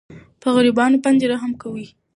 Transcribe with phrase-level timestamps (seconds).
[0.41, 1.85] په غریبانو باندې رحم کوئ.